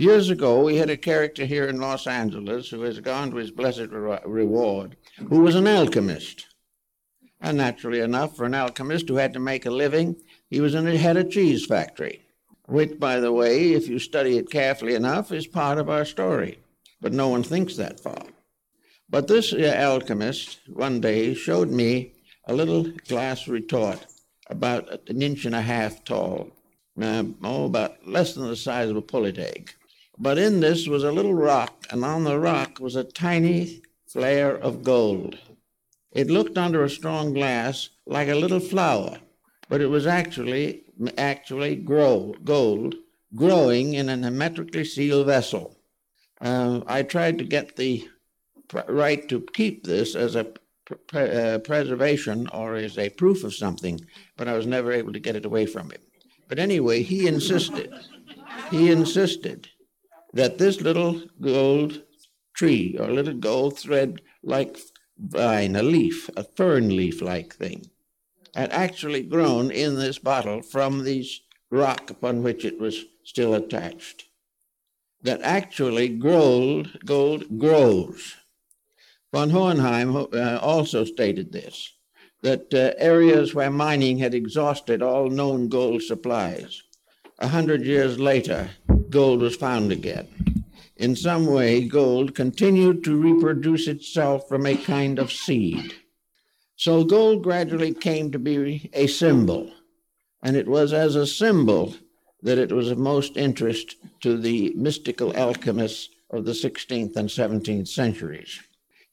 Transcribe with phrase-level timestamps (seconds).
[0.00, 3.50] Years ago, we had a character here in Los Angeles who has gone to his
[3.50, 4.96] blessed re- reward,
[5.28, 6.46] who was an alchemist.
[7.38, 10.16] And naturally enough, for an alchemist who had to make a living,
[10.48, 12.22] he was in a, had a cheese factory,
[12.64, 16.60] which, by the way, if you study it carefully enough, is part of our story.
[17.02, 18.24] But no one thinks that far.
[19.10, 22.14] But this uh, alchemist one day showed me
[22.46, 24.06] a little glass retort
[24.48, 26.52] about an inch and a half tall,
[26.98, 29.74] uh, oh, about less than the size of a pullet egg.
[30.22, 34.54] But in this was a little rock, and on the rock was a tiny flare
[34.54, 35.38] of gold.
[36.12, 39.18] It looked under a strong glass like a little flower,
[39.70, 40.84] but it was actually
[41.16, 42.96] actually grow, gold
[43.34, 45.78] growing in an hermetically sealed vessel.
[46.38, 48.06] Uh, I tried to get the
[48.88, 50.52] right to keep this as a
[51.14, 53.98] uh, preservation or as a proof of something,
[54.36, 56.02] but I was never able to get it away from him.
[56.46, 57.94] But anyway, he insisted.
[58.70, 59.68] He insisted
[60.32, 62.02] that this little gold
[62.54, 64.78] tree or little gold thread like
[65.18, 67.90] vine, a leaf, a fern leaf like thing,
[68.54, 74.24] had actually grown in this bottle from this rock upon which it was still attached.
[75.22, 78.36] That actually gold, gold grows.
[79.32, 81.92] Von Hohenheim uh, also stated this
[82.42, 86.82] that uh, areas where mining had exhausted all known gold supplies,
[87.38, 88.70] a hundred years later,
[89.10, 90.28] gold was found again.
[90.96, 95.94] In some way, gold continued to reproduce itself from a kind of seed.
[96.76, 99.70] So gold gradually came to be a symbol,
[100.42, 101.94] and it was as a symbol
[102.42, 107.88] that it was of most interest to the mystical alchemists of the 16th and 17th
[107.88, 108.60] centuries.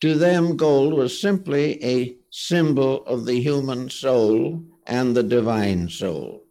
[0.00, 6.45] To them, gold was simply a symbol of the human soul and the divine soul.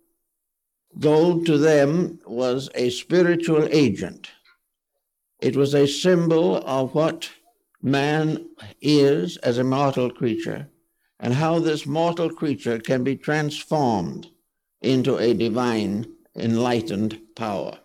[0.99, 4.29] Gold to them was a spiritual agent.
[5.41, 7.29] It was a symbol of what
[7.81, 8.49] man
[8.81, 10.69] is as a mortal creature
[11.19, 14.27] and how this mortal creature can be transformed
[14.81, 16.05] into a divine,
[16.35, 17.79] enlightened power.